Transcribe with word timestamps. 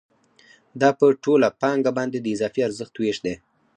دا 0.81 0.89
په 0.99 1.05
ټوله 1.23 1.47
پانګه 1.61 1.91
باندې 1.97 2.17
د 2.21 2.27
اضافي 2.35 2.61
ارزښت 2.67 2.93
وېش 2.97 3.17
دی 3.25 3.35